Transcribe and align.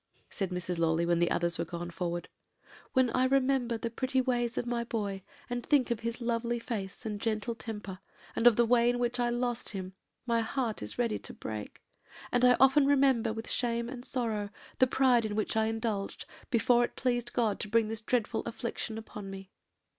said 0.31 0.49
Mrs. 0.49 0.79
Lawley, 0.79 1.05
when 1.05 1.19
the 1.19 1.29
others 1.29 1.59
were 1.59 1.63
gone 1.65 1.91
forward; 1.91 2.27
'when 2.93 3.11
I 3.11 3.25
remember 3.25 3.77
the 3.77 3.91
pretty 3.91 4.19
ways 4.19 4.57
of 4.57 4.65
my 4.65 4.83
boy, 4.83 5.21
and 5.47 5.63
think 5.63 5.91
of 5.91 5.99
his 5.99 6.19
lovely 6.19 6.57
face 6.57 7.05
and 7.05 7.21
gentle 7.21 7.53
temper, 7.53 7.99
and 8.35 8.47
of 8.47 8.55
the 8.55 8.65
way 8.65 8.89
in 8.89 8.97
which 8.97 9.19
I 9.19 9.29
lost 9.29 9.69
him, 9.73 9.93
my 10.25 10.39
heart 10.41 10.81
is 10.81 10.97
ready 10.97 11.19
to 11.19 11.35
break; 11.35 11.83
and 12.31 12.43
I 12.43 12.57
often 12.59 12.87
remember, 12.87 13.31
with 13.31 13.47
shame 13.47 13.87
and 13.89 14.03
sorrow, 14.03 14.49
the 14.79 14.87
pride 14.87 15.23
in 15.23 15.35
which 15.35 15.55
I 15.55 15.65
indulged, 15.67 16.25
before 16.49 16.83
it 16.83 16.95
pleased 16.95 17.33
God 17.33 17.59
to 17.59 17.67
bring 17.69 17.87
this 17.87 18.01
dreadful 18.01 18.41
affliction 18.47 18.97
upon 18.97 19.29
me.' 19.29 19.51